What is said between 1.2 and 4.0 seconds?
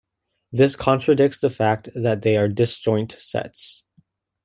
the fact that they are disjoint sets.